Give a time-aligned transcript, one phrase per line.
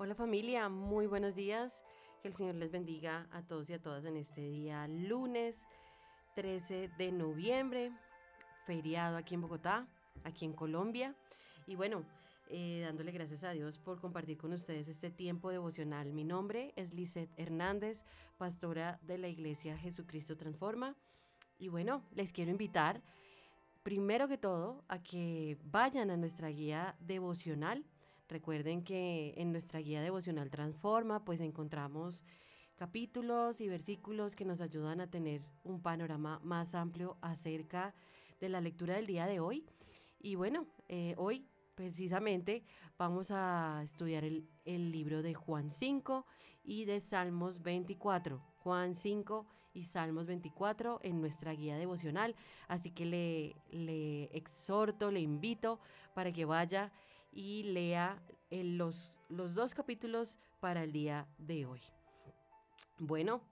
[0.00, 1.84] Hola familia, muy buenos días.
[2.22, 5.66] Que el Señor les bendiga a todos y a todas en este día lunes
[6.36, 7.90] 13 de noviembre,
[8.64, 9.88] feriado aquí en Bogotá,
[10.22, 11.16] aquí en Colombia.
[11.66, 12.04] Y bueno,
[12.48, 16.12] eh, dándole gracias a Dios por compartir con ustedes este tiempo devocional.
[16.12, 18.04] Mi nombre es Lisette Hernández,
[18.36, 20.94] pastora de la Iglesia Jesucristo Transforma.
[21.58, 23.02] Y bueno, les quiero invitar,
[23.82, 27.84] primero que todo, a que vayan a nuestra guía devocional.
[28.28, 32.26] Recuerden que en nuestra guía devocional Transforma, pues encontramos
[32.76, 37.94] capítulos y versículos que nos ayudan a tener un panorama más amplio acerca
[38.38, 39.64] de la lectura del día de hoy.
[40.20, 42.64] Y bueno, eh, hoy precisamente
[42.98, 44.46] vamos a estudiar el,
[44.92, 46.26] libro de Juan 5
[46.64, 48.42] y de Salmos 24.
[48.58, 52.36] Juan 5 y Salmos 24 en nuestra guía devocional.
[52.68, 55.80] Así que le, le exhorto, le invito
[56.14, 56.92] para que vaya
[57.38, 61.80] y lea los, los dos capítulos para el día de hoy.
[62.98, 63.42] Bueno,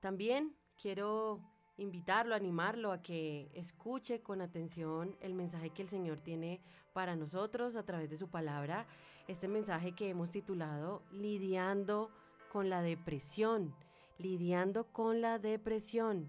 [0.00, 1.38] también quiero
[1.76, 6.60] invitarlo, animarlo a que escuche con atención el mensaje que el Señor tiene
[6.92, 8.88] para nosotros a través de su palabra,
[9.28, 12.10] este mensaje que hemos titulado Lidiando
[12.50, 13.72] con la depresión,
[14.18, 16.28] lidiando con la depresión.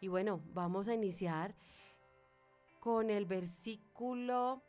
[0.00, 1.54] Y bueno, vamos a iniciar
[2.80, 4.64] con el versículo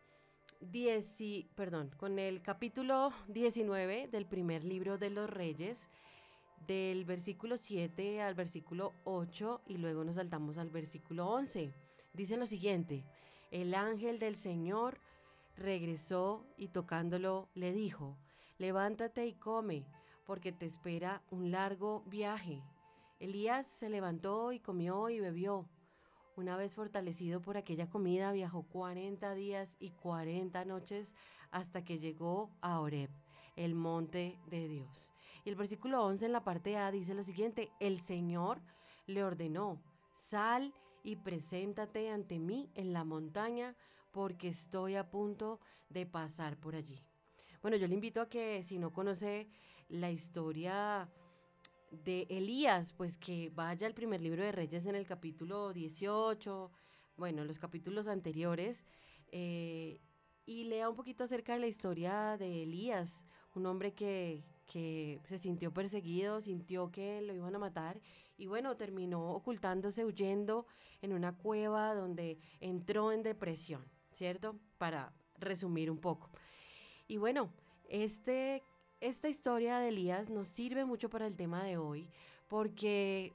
[0.62, 5.90] 10, perdón, con el capítulo 19 del primer libro de los Reyes
[6.68, 11.74] del versículo 7 al versículo 8 y luego nos saltamos al versículo 11.
[12.14, 13.04] Dice lo siguiente,
[13.50, 15.00] el ángel del Señor
[15.58, 18.18] regresó y tocándolo le dijo,
[18.60, 19.86] levántate y come,
[20.26, 22.62] porque te espera un largo viaje.
[23.20, 25.68] Elías se levantó y comió y bebió.
[26.38, 31.14] Una vez fortalecido por aquella comida, viajó 40 días y 40 noches
[31.52, 33.10] hasta que llegó a Oreb,
[33.58, 35.12] el monte de Dios.
[35.44, 38.62] Y el versículo 11 en la parte A dice lo siguiente, el Señor
[39.08, 39.82] le ordenó,
[40.16, 40.74] sal
[41.04, 43.76] y preséntate ante mí en la montaña
[44.12, 47.04] porque estoy a punto de pasar por allí.
[47.62, 49.50] Bueno, yo le invito a que si no conoce
[49.90, 51.10] la historia
[51.92, 56.72] de Elías, pues que vaya al primer libro de Reyes en el capítulo 18,
[57.18, 58.86] bueno, los capítulos anteriores,
[59.32, 60.00] eh,
[60.46, 65.38] y lea un poquito acerca de la historia de Elías, un hombre que, que se
[65.38, 68.00] sintió perseguido, sintió que lo iban a matar
[68.38, 70.66] y bueno, terminó ocultándose, huyendo
[71.02, 74.58] en una cueva donde entró en depresión, ¿cierto?
[74.78, 76.32] Para resumir un poco.
[77.08, 77.52] Y bueno,
[77.88, 78.64] este
[79.02, 82.08] esta historia de Elías nos sirve mucho para el tema de hoy
[82.48, 83.34] porque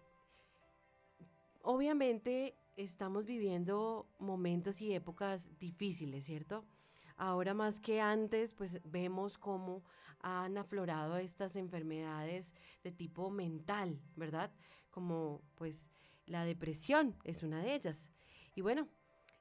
[1.62, 6.65] obviamente estamos viviendo momentos y épocas difíciles, ¿cierto?
[7.16, 9.82] Ahora más que antes, pues vemos cómo
[10.21, 14.53] han aflorado estas enfermedades de tipo mental, ¿verdad?
[14.91, 15.91] Como pues
[16.26, 18.09] la depresión es una de ellas.
[18.55, 18.87] Y bueno,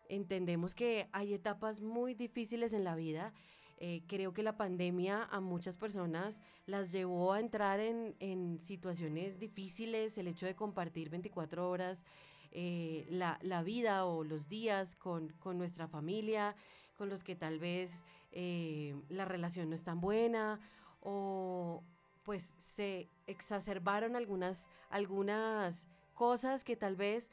[0.09, 3.33] entendemos que hay etapas muy difíciles en la vida
[3.77, 10.17] eh, creo que la pandemia a muchas personas las llevó a entrar en, situaciones difíciles,
[10.17, 12.05] el hecho de compartir 24 horas
[12.51, 16.55] eh, la, vida o los días con, nuestra familia,
[16.97, 20.61] con los que tal vez eh, la relación no es tan buena
[21.01, 21.83] o
[22.23, 27.29] pues se exacerbaron algunas, algunas cosas que tal vez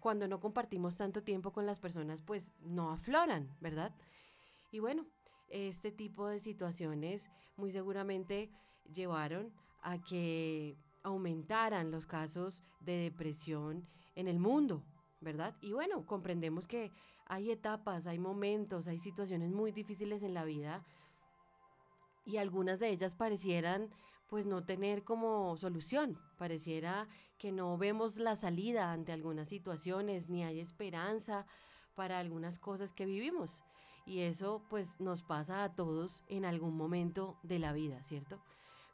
[0.00, 3.92] cuando no compartimos tanto tiempo con las personas pues no afloran, ¿verdad?
[4.72, 5.04] Y bueno,
[5.48, 8.50] este tipo de situaciones muy seguramente
[8.92, 9.52] llevaron
[9.82, 14.82] a que aumentaran los casos de depresión en el mundo,
[15.20, 15.54] ¿verdad?
[15.60, 16.92] Y bueno, comprendemos que
[17.26, 20.84] hay etapas, hay momentos, hay situaciones muy difíciles en la vida
[22.24, 23.90] y algunas de ellas parecieran
[24.28, 30.42] pues no tener como solución, pareciera que no vemos la salida ante algunas situaciones, ni
[30.42, 31.46] hay esperanza
[31.94, 33.62] para algunas cosas que vivimos.
[34.06, 38.38] Y eso pues nos pasa a todos en algún momento de la vida, ¿cierto?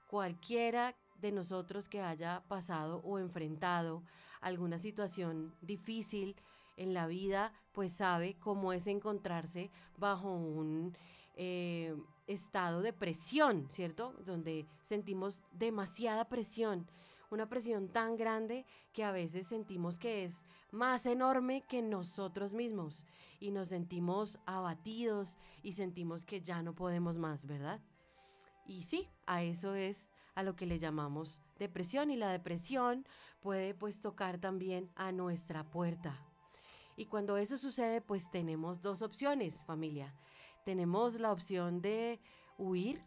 [0.08, 4.02] Cualquiera de nosotros que haya pasado o enfrentado
[4.40, 6.34] alguna situación difícil
[6.76, 10.96] en la vida, pues sabe cómo es encontrarse bajo un
[11.36, 11.94] eh,
[12.26, 14.14] estado de presión, ¿cierto?
[14.24, 16.86] Donde sentimos demasiada presión
[17.32, 23.06] una presión tan grande que a veces sentimos que es más enorme que nosotros mismos
[23.40, 27.80] y nos sentimos abatidos y sentimos que ya no podemos más, ¿verdad?
[28.66, 33.06] Y sí, a eso es a lo que le llamamos depresión y la depresión
[33.40, 36.18] puede pues tocar también a nuestra puerta.
[36.96, 40.14] Y cuando eso sucede pues tenemos dos opciones familia.
[40.64, 42.20] Tenemos la opción de
[42.58, 43.02] huir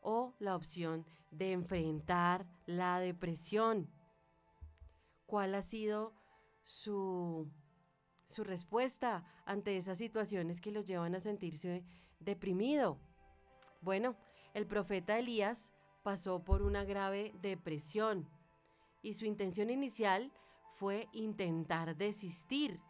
[0.00, 3.90] o la opción de enfrentar la depresión.
[5.26, 6.12] ¿Cuál ha sido
[6.64, 7.50] su,
[8.26, 11.84] su respuesta ante esas situaciones que los llevan a sentirse
[12.18, 12.98] deprimido?
[13.80, 14.16] Bueno,
[14.54, 15.70] el profeta Elías
[16.02, 18.28] pasó por una grave depresión
[19.02, 20.32] y su intención inicial
[20.74, 22.80] fue intentar desistir,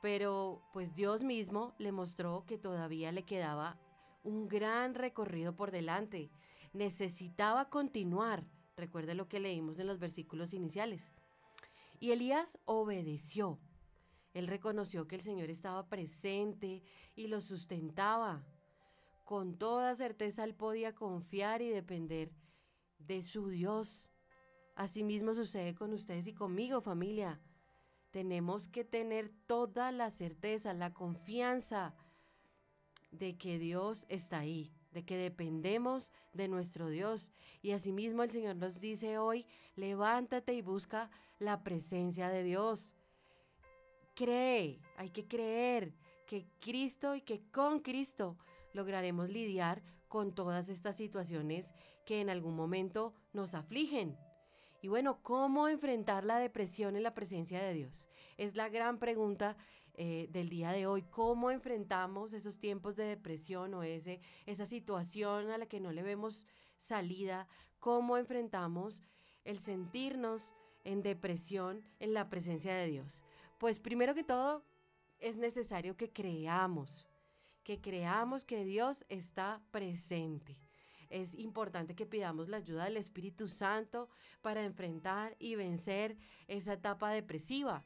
[0.00, 3.78] pero pues Dios mismo le mostró que todavía le quedaba
[4.28, 6.30] un gran recorrido por delante.
[6.72, 8.44] Necesitaba continuar.
[8.76, 11.12] Recuerde lo que leímos en los versículos iniciales.
[11.98, 13.58] Y Elías obedeció.
[14.34, 16.82] Él reconoció que el Señor estaba presente
[17.16, 18.44] y lo sustentaba.
[19.24, 22.30] Con toda certeza él podía confiar y depender
[22.98, 24.10] de su Dios.
[24.76, 27.40] Asimismo sucede con ustedes y conmigo, familia.
[28.10, 31.94] Tenemos que tener toda la certeza, la confianza
[33.10, 37.32] de que Dios está ahí, de que dependemos de nuestro Dios.
[37.62, 39.46] Y asimismo el Señor nos dice hoy,
[39.76, 42.94] levántate y busca la presencia de Dios.
[44.14, 45.92] Cree, hay que creer
[46.26, 48.36] que Cristo y que con Cristo
[48.72, 54.16] lograremos lidiar con todas estas situaciones que en algún momento nos afligen.
[54.80, 58.08] Y bueno, ¿cómo enfrentar la depresión en la presencia de Dios?
[58.36, 59.56] Es la gran pregunta
[60.00, 61.02] eh, del día de hoy.
[61.02, 66.04] ¿Cómo enfrentamos esos tiempos de depresión o ese, esa situación a la que no le
[66.04, 66.44] vemos
[66.76, 67.48] salida?
[67.80, 69.02] ¿Cómo enfrentamos
[69.42, 70.52] el sentirnos
[70.84, 73.24] en depresión en la presencia de Dios?
[73.58, 74.64] Pues primero que todo,
[75.18, 77.08] es necesario que creamos,
[77.64, 80.60] que creamos que Dios está presente.
[81.10, 84.08] Es importante que pidamos la ayuda del Espíritu Santo
[84.42, 86.16] para enfrentar y vencer
[86.46, 87.84] esa etapa depresiva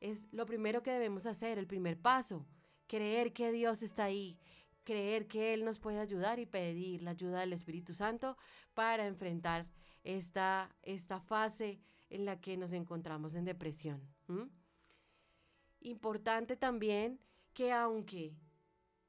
[0.00, 2.46] es lo primero que debemos hacer, el primer paso,
[2.86, 4.38] creer que Dios está ahí,
[4.84, 8.36] creer que Él nos puede ayudar y pedir la ayuda del Espíritu Santo
[8.74, 9.66] para enfrentar
[10.02, 14.00] esta, esta fase en la que nos encontramos en depresión.
[15.80, 17.20] Importante también
[17.52, 18.34] que aunque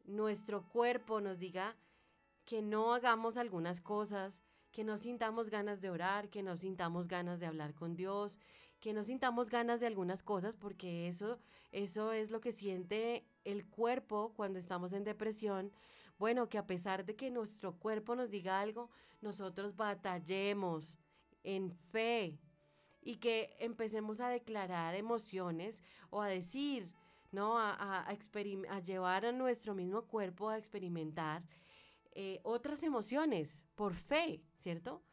[0.06, 1.76] nuestro cuerpo nos diga
[2.46, 4.42] que no hagamos algunas cosas,
[4.72, 8.40] que no sintamos ganas de orar, que no sintamos ganas de hablar con Dios,
[8.82, 11.40] que no sintamos ganas de algunas cosas, porque eso,
[11.72, 15.72] eso es lo que siente el cuerpo cuando estamos en depresión.
[16.18, 18.90] Bueno, que a pesar de que nuestro cuerpo nos diga algo,
[19.22, 20.98] nosotros batallemos
[21.44, 22.40] en fe
[23.02, 26.92] y que empecemos a declarar emociones o a decir,
[27.32, 27.60] ¿no?
[27.60, 31.44] A, a, llevar a nuestro mismo cuerpo a experimentar
[32.14, 35.04] eh, otras emociones por fe, ¿cierto?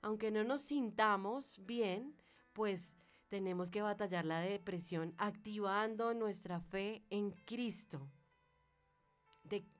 [0.00, 2.14] Aunque no nos sintamos bien,
[2.52, 2.96] pues
[3.28, 8.08] tenemos que batallar la depresión activando nuestra fe en Cristo,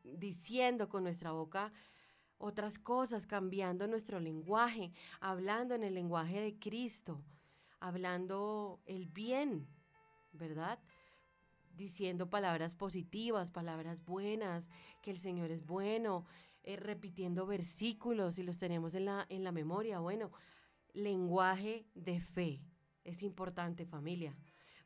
[0.05, 1.73] diciendo con nuestra boca
[2.39, 7.21] otras cosas, cambiando nuestro lenguaje, hablando en el lenguaje de Cristo,
[7.81, 9.67] hablando el bien,
[10.33, 10.79] ¿verdad?
[11.75, 14.71] Diciendo palabras positivas, palabras buenas,
[15.03, 16.27] que el Señor es bueno,
[16.63, 19.99] eh, repitiendo versículos y los tenemos en la, en la memoria.
[19.99, 20.31] Bueno,
[20.93, 22.61] lenguaje de fe.
[23.09, 24.37] Es importante familia.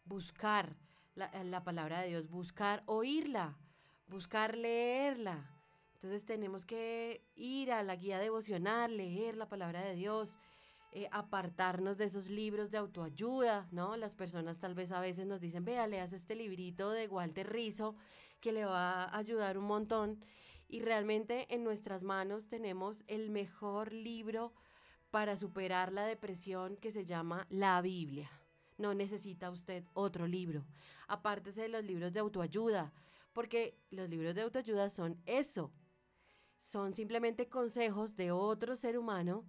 [0.05, 0.77] Buscar
[1.17, 3.59] la, la palabra de Dios, buscar oírla,
[4.07, 5.51] buscar leerla.
[5.95, 10.39] Entonces tenemos que ir a la guía devocional, leer la palabra de Dios,
[10.93, 13.97] eh, apartarnos de esos libros de autoayuda, ¿no?
[13.97, 17.97] Las personas tal vez a veces nos dicen, vea, leas este librito de Walter Rizzo
[18.41, 20.25] que le va a ayudar un montón.
[20.69, 24.53] Y realmente en nuestras manos tenemos el mejor libro
[25.13, 28.31] para superar la depresión que se llama la Biblia.
[28.79, 30.65] No necesita usted otro libro.
[31.07, 32.95] Apártese de los libros de autoayuda,
[33.35, 35.71] porque los libros de autoayuda son eso.
[36.57, 39.45] Son simplemente consejos de otro ser humano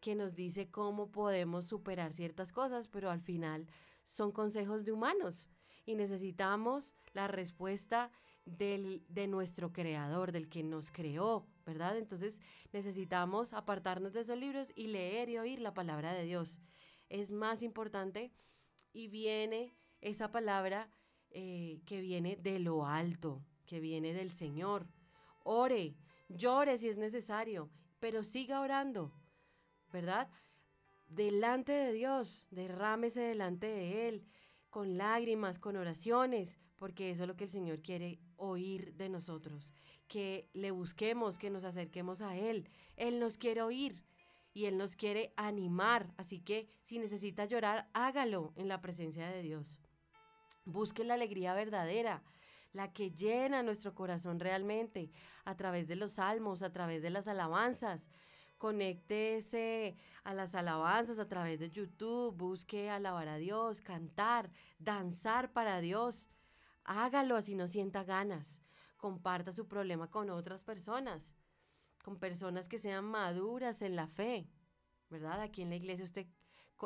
[0.00, 3.66] que nos dice cómo podemos superar ciertas cosas, pero al final
[4.04, 5.50] son consejos de humanos
[5.84, 8.12] y necesitamos la respuesta
[8.48, 11.96] del, de nuestro creador, del que nos creó, ¿verdad?
[11.98, 12.40] Entonces
[12.72, 16.58] necesitamos apartarnos de esos libros y leer y oír la palabra de Dios.
[17.08, 18.32] Es más importante
[18.92, 20.90] y viene esa palabra
[21.30, 24.86] eh, que viene de lo alto, que viene del Señor.
[25.44, 25.96] Ore,
[26.28, 29.12] llore si es necesario, pero siga orando,
[29.92, 30.28] ¿verdad?
[31.08, 34.26] Delante de Dios, derrámese delante de Él,
[34.70, 39.72] con lágrimas, con oraciones, porque eso es lo que el Señor quiere oír de nosotros
[40.08, 42.68] que le busquemos, que nos acerquemos a Él.
[42.96, 44.02] Él nos quiere oír
[44.54, 46.12] y Él nos quiere animar.
[46.16, 49.78] Así que si necesita llorar, hágalo en la presencia de Dios.
[50.64, 52.22] Busque la alegría verdadera,
[52.72, 55.10] la que llena nuestro corazón realmente,
[55.44, 58.08] a través de los salmos, a través de las alabanzas.
[58.58, 65.80] conéctese a las alabanzas a través de YouTube, busque alabar a Dios, cantar, danzar para
[65.80, 66.28] Dios.
[66.90, 68.62] Hágalo así no sienta ganas.
[68.96, 71.34] Comparta su problema con otras personas,
[72.02, 74.48] con personas que sean maduras en la fe,
[75.10, 75.42] ¿verdad?
[75.42, 76.26] Aquí en la iglesia usted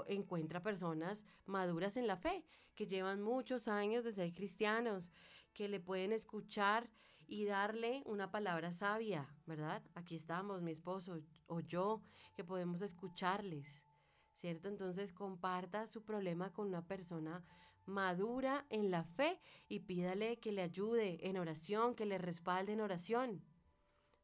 [0.09, 2.45] encuentra personas maduras en la fe,
[2.75, 5.09] que llevan muchos años de ser cristianos,
[5.55, 6.91] que le pueden escuchar
[7.29, 9.85] y darle una palabra sabia, ¿verdad?
[9.95, 12.03] Aquí estamos, mi esposo o yo,
[12.35, 13.85] que podemos escucharles,
[14.35, 14.69] ¿cierto?
[14.69, 17.45] Entonces comparta su problema con una persona
[17.87, 22.81] madura en la fe y pídale que le ayude en oración, que le respalde en
[22.81, 23.43] oración.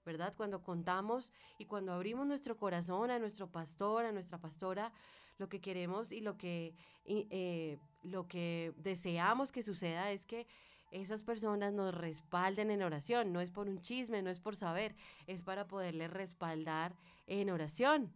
[0.05, 0.35] ¿Verdad?
[0.37, 4.93] Cuando contamos y cuando abrimos nuestro corazón a nuestro pastor, a nuestra pastora,
[5.37, 6.75] lo que queremos y lo que,
[7.05, 10.47] eh, lo que deseamos que suceda es que
[10.91, 13.33] esas personas nos respalden en oración.
[13.33, 14.97] No es por un chisme, no es por saber,
[15.27, 16.97] es para poderles respaldar
[17.27, 18.13] en oración.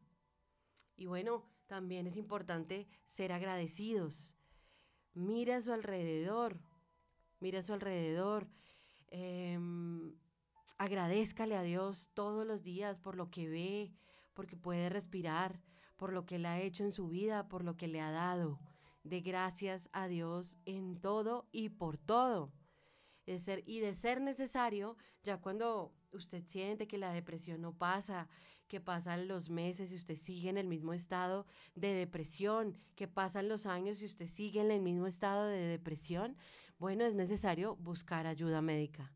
[0.96, 4.34] Y bueno, también es importante ser agradecidos.
[5.14, 6.58] Mira a su alrededor,
[7.40, 8.48] mira a su alrededor.
[9.08, 10.14] Em,
[10.78, 13.92] agradezcale a Dios todos los días por lo que ve,
[14.34, 15.60] porque puede respirar,
[15.96, 18.58] por lo que le ha hecho en su vida, por lo que le ha dado.
[19.04, 22.52] De gracias a Dios en todo y por todo
[23.26, 28.28] de ser, y de ser necesario, ya cuando usted siente que la depresión no pasa,
[28.72, 33.46] que pasan los meses y usted sigue en el mismo estado de depresión, que pasan
[33.46, 36.38] los años y usted sigue en el mismo estado de depresión,
[36.78, 39.12] bueno, es necesario buscar ayuda médica,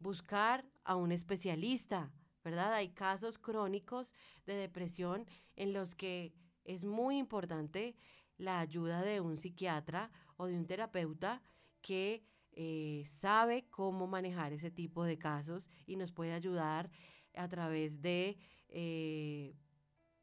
[0.00, 2.10] buscar a un especialista,
[2.42, 2.74] ¿verdad?
[2.74, 4.12] Hay casos crónicos
[4.46, 7.94] de depresión en los que es muy importante
[8.36, 11.40] la ayuda de un psiquiatra o de un terapeuta
[11.82, 16.90] que eh, sabe cómo manejar ese tipo de casos y nos puede ayudar
[17.36, 18.36] a través de,
[18.68, 19.54] eh,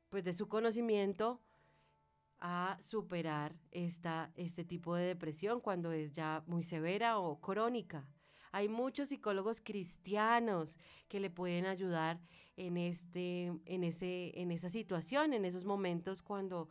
[0.10, 1.42] pues de su conocimiento
[2.40, 8.08] a superar esta, este tipo de depresión cuando es ya muy severa o crónica.
[8.52, 12.20] Hay muchos psicólogos cristianos que le pueden ayudar
[12.56, 16.70] en, este, en, ese, en esa situación, en esos momentos cuando,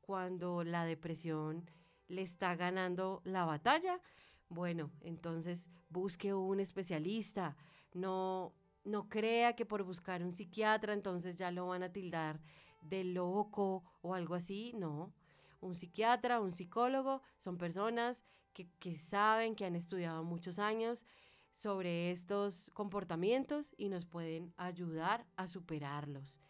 [0.00, 1.68] cuando la depresión
[2.08, 4.00] le está ganando la batalla
[4.48, 7.56] bueno, entonces busque un especialista.
[7.92, 8.52] No,
[8.86, 12.40] no crea que por buscar un psiquiatra entonces ya lo van a tildar
[12.80, 14.72] de loco o algo así.
[14.74, 15.12] No.
[15.60, 21.04] Un psiquiatra, un psicólogo son personas que, que saben, que han estudiado muchos años
[21.50, 26.40] sobre estos comportamientos y nos pueden ayudar a superarlos.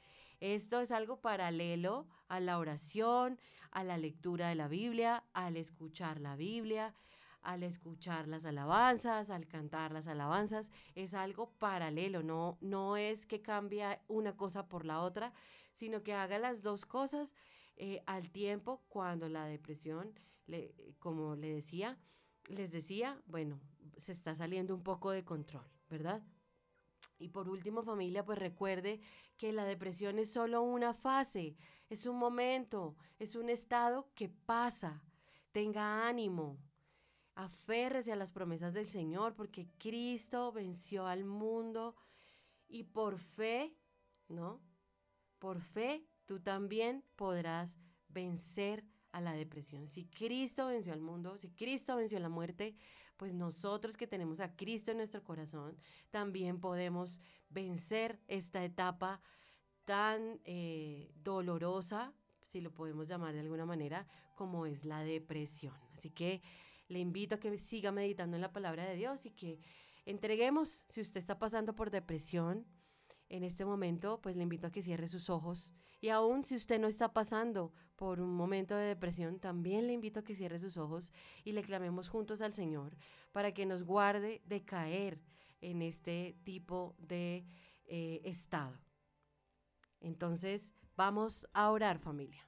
[0.41, 3.41] Esto es algo paralelo a la oración,
[3.71, 6.95] a la lectura de la Biblia, al escuchar la Biblia,
[7.47, 13.41] al escuchar las alabanzas, al cantar las alabanzas, es algo paralelo, no, no es que
[13.41, 15.33] cambie una cosa por la otra,
[15.73, 17.37] sino que haga las dos cosas
[17.77, 21.97] eh, al tiempo cuando la depresión, le, como le decía,
[22.49, 23.61] les decía, bueno,
[23.97, 26.25] se está saliendo un poco de control, ¿verdad?
[27.17, 29.01] Y por último, familia, pues recuerde
[29.37, 31.57] que la depresión es solo una fase,
[31.89, 35.03] es un momento, es un estado que pasa.
[35.53, 36.59] Tenga ánimo,
[37.37, 41.95] Aférrese a las promesas del Señor porque Cristo venció al mundo
[42.67, 43.77] y por fe,
[44.29, 44.61] ¿no?
[45.39, 47.79] Por fe tú también podrás
[48.09, 49.87] vencer a la depresión.
[49.87, 52.75] Si Cristo venció al mundo, si Cristo venció la muerte,
[53.19, 55.79] pues nosotros que tenemos a Cristo en nuestro corazón,
[56.11, 59.21] también podemos vencer esta etapa
[59.85, 62.13] tan eh, dolorosa,
[62.43, 65.75] si lo podemos llamar de alguna manera, como es la depresión.
[65.95, 66.43] Así que
[66.89, 69.61] le invito a que siga meditando en la palabra de Dios y que
[70.05, 72.67] entreguemos, si usted está pasando por depresión
[73.29, 75.71] en este momento, pues le invito a que cierre sus ojos.
[76.01, 80.21] Y aún si usted no está pasando por un momento de depresión, también le invito
[80.21, 81.13] a que cierre sus ojos
[81.45, 82.97] y le clamemos juntos al Señor
[83.33, 85.21] para que nos guarde de caer
[85.61, 87.45] en este tipo de
[87.87, 88.79] eh, estado.
[90.01, 92.47] Entonces, vamos a orar familia.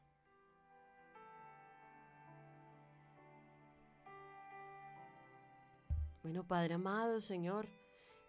[6.29, 7.67] Bueno, Padre amado, Señor,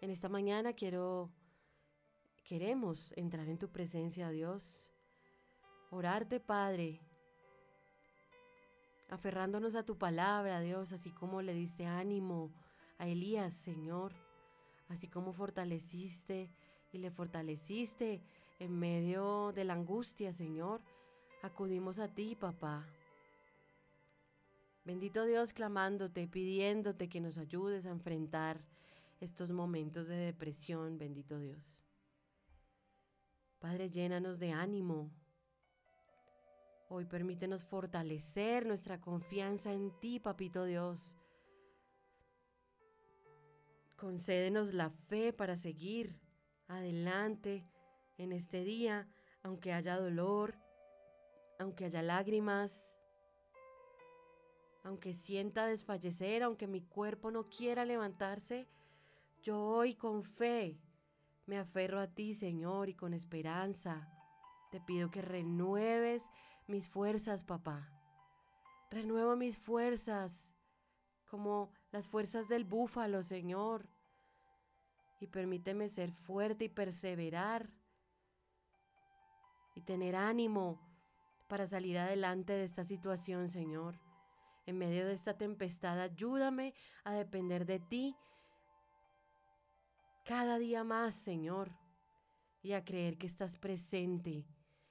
[0.00, 1.30] en esta mañana quiero,
[2.44, 4.90] queremos entrar en tu presencia, Dios.
[5.90, 6.98] Orarte, Padre,
[9.10, 12.54] aferrándonos a tu palabra, Dios, así como le diste ánimo
[12.96, 14.14] a Elías, Señor,
[14.88, 16.48] así como fortaleciste
[16.94, 18.22] y le fortaleciste
[18.60, 20.80] en medio de la angustia, Señor.
[21.42, 22.86] Acudimos a ti, papá.
[24.84, 28.60] Bendito Dios, clamándote, pidiéndote que nos ayudes a enfrentar
[29.20, 31.84] estos momentos de depresión, bendito Dios.
[33.58, 35.10] Padre, llénanos de ánimo.
[36.88, 41.16] Hoy permítenos fortalecer nuestra confianza en ti, Papito Dios.
[43.96, 46.18] Concédenos la fe para seguir
[46.68, 47.66] adelante
[48.16, 49.06] en este día,
[49.42, 50.54] aunque haya dolor,
[51.58, 52.99] aunque haya lágrimas,
[54.82, 58.66] aunque sienta desfallecer, aunque mi cuerpo no quiera levantarse,
[59.42, 60.78] yo hoy con fe
[61.46, 64.08] me aferro a ti, Señor, y con esperanza.
[64.70, 66.30] Te pido que renueves
[66.66, 67.90] mis fuerzas, papá.
[68.90, 70.54] Renuevo mis fuerzas
[71.26, 73.88] como las fuerzas del búfalo, Señor.
[75.20, 77.70] Y permíteme ser fuerte y perseverar
[79.74, 80.80] y tener ánimo
[81.48, 84.09] para salir adelante de esta situación, Señor.
[84.70, 88.14] En medio de esta tempestad, ayúdame a depender de ti
[90.24, 91.72] cada día más, Señor,
[92.62, 94.46] y a creer que estás presente,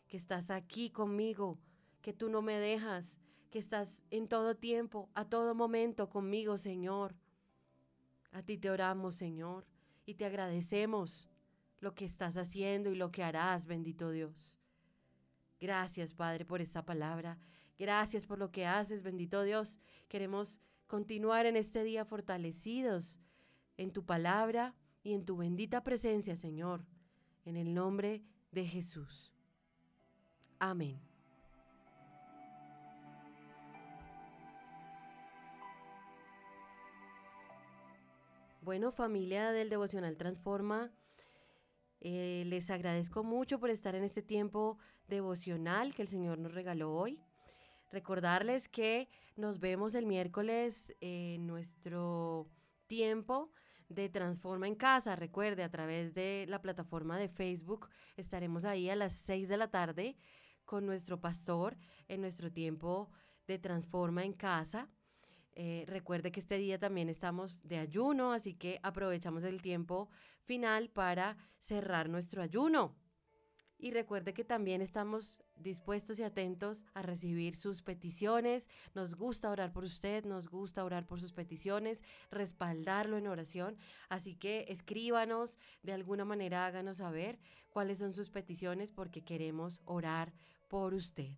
[0.09, 1.57] que estás aquí conmigo,
[2.01, 3.17] que tú no me dejas,
[3.49, 7.15] que estás en todo tiempo, a todo momento conmigo, Señor.
[8.33, 9.65] A ti te oramos, Señor,
[10.05, 11.29] y te agradecemos
[11.79, 14.59] lo que estás haciendo y lo que harás, bendito Dios.
[15.57, 17.39] Gracias, Padre, por esta palabra.
[17.79, 19.79] Gracias por lo que haces, bendito Dios.
[20.09, 23.21] Queremos continuar en este día fortalecidos
[23.77, 26.85] en tu palabra y en tu bendita presencia, Señor,
[27.45, 28.21] en el nombre
[28.51, 29.31] de Jesús.
[30.59, 30.99] Amén.
[38.61, 40.91] Bueno, familia del Devocional Transforma,
[42.01, 46.93] eh, les agradezco mucho por estar en este tiempo devocional que el Señor nos regaló
[46.93, 47.21] hoy.
[47.91, 52.47] Recordarles que nos vemos el miércoles en nuestro
[52.87, 53.51] tiempo
[53.87, 55.15] de Transforma en Casa.
[55.15, 59.69] Recuerde, a través de la plataforma de Facebook estaremos ahí a las 6 de la
[59.69, 60.15] tarde
[60.65, 63.09] con nuestro pastor en nuestro tiempo
[63.47, 64.87] de Transforma en Casa.
[65.53, 70.09] Eh, recuerde que este día también estamos de ayuno, así que aprovechamos el tiempo
[70.43, 72.95] final para cerrar nuestro ayuno.
[73.79, 78.69] Y recuerde que también estamos dispuestos y atentos a recibir sus peticiones.
[78.95, 83.77] Nos gusta orar por usted, nos gusta orar por sus peticiones, respaldarlo en oración.
[84.09, 90.33] Así que escríbanos, de alguna manera háganos saber cuáles son sus peticiones porque queremos orar
[90.67, 91.31] por usted.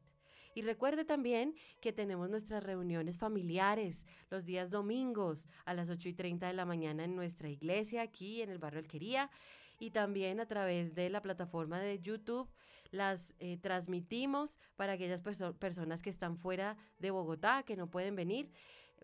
[0.54, 6.14] Y recuerde también que tenemos nuestras reuniones familiares los días domingos a las 8 y
[6.14, 9.30] 30 de la mañana en nuestra iglesia aquí en el barrio Alquería
[9.82, 12.48] y también a través de la plataforma de YouTube
[12.92, 18.52] las eh, transmitimos para aquellas personas que están fuera de Bogotá, que no pueden venir.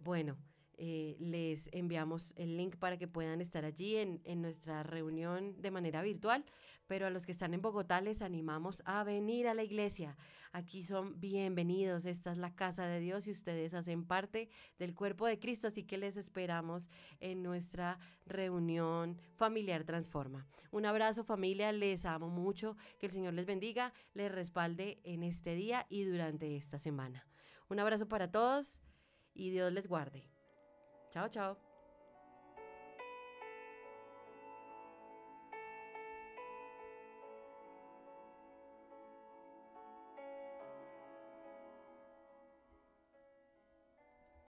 [0.03, 0.37] Bueno,
[0.77, 5.71] eh, les enviamos el link para que puedan estar allí en, en, nuestra reunión de
[5.71, 6.45] manera virtual,
[6.85, 10.15] pero a los que están en Bogotá les animamos a venir a la iglesia.
[10.51, 15.25] Aquí son bienvenidos, esta es la casa de Dios y ustedes hacen parte del cuerpo
[15.25, 20.45] de Cristo, así que les esperamos en nuestra reunión familiar Transforma.
[20.71, 25.55] Un abrazo familia, les amo mucho, que el Señor les bendiga, les respalde en este
[25.55, 27.27] día y durante esta semana.
[27.67, 28.81] Un abrazo para todos
[29.33, 30.36] y Dios les guarde.
[31.17, 31.57] 瞧瞧